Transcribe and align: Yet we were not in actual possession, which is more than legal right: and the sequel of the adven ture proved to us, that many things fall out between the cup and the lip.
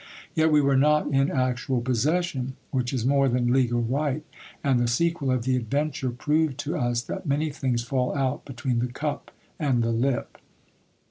Yet 0.33 0.49
we 0.51 0.61
were 0.61 0.75
not 0.75 1.05
in 1.13 1.29
actual 1.29 1.79
possession, 1.79 2.55
which 2.71 2.91
is 2.91 3.05
more 3.05 3.29
than 3.29 3.53
legal 3.53 3.81
right: 3.83 4.23
and 4.63 4.79
the 4.79 4.87
sequel 4.87 5.29
of 5.29 5.43
the 5.43 5.61
adven 5.63 5.93
ture 5.93 6.09
proved 6.09 6.57
to 6.61 6.75
us, 6.75 7.03
that 7.03 7.27
many 7.27 7.51
things 7.51 7.83
fall 7.83 8.15
out 8.15 8.43
between 8.43 8.79
the 8.79 8.87
cup 8.91 9.29
and 9.59 9.83
the 9.83 9.91
lip. 9.91 10.39